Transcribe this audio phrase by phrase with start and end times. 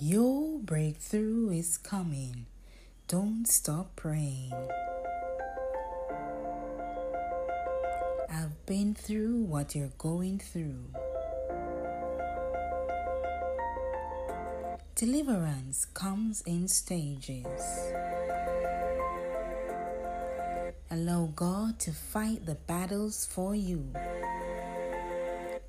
[0.00, 2.46] Your breakthrough is coming.
[3.06, 4.52] Don't stop praying.
[8.28, 10.86] I've been through what you're going through.
[14.96, 17.92] Deliverance comes in stages.
[20.90, 23.92] Allow God to fight the battles for you.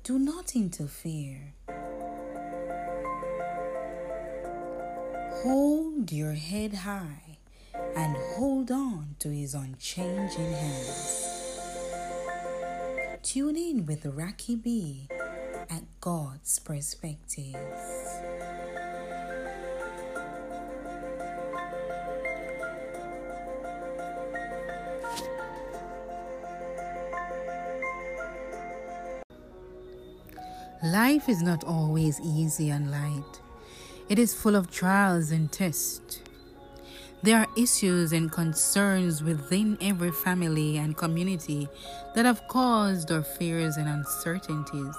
[0.02, 1.55] Do not interfere.
[5.42, 7.38] Hold your head high
[7.94, 11.60] and hold on to His unchanging hands.
[13.22, 15.08] Tune in with Rocky B
[15.70, 17.54] at God's Perspective.
[30.82, 33.40] Life is not always easy and light.
[34.08, 36.20] It is full of trials and tests.
[37.24, 41.68] There are issues and concerns within every family and community
[42.14, 44.94] that have caused our fears and uncertainties,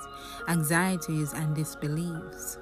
[0.49, 2.57] anxieties and disbeliefs.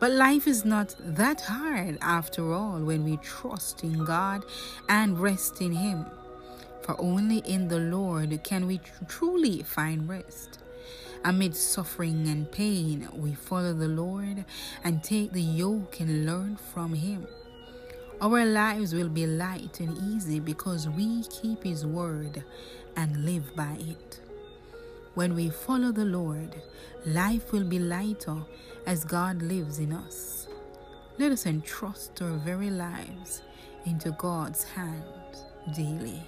[0.00, 4.44] But life is not that hard after all when we trust in God
[4.88, 6.06] and rest in Him.
[6.80, 10.58] For only in the Lord can we tr- truly find rest.
[11.24, 14.44] Amid suffering and pain, we follow the Lord
[14.82, 17.28] and take the yoke and learn from Him.
[18.20, 22.42] Our lives will be light and easy because we keep His word
[22.96, 24.20] and live by it.
[25.14, 26.60] When we follow the Lord,
[27.06, 28.38] life will be lighter
[28.84, 30.48] as God lives in us.
[31.18, 33.42] Let us entrust our very lives
[33.84, 35.44] into God's hands
[35.76, 36.20] daily.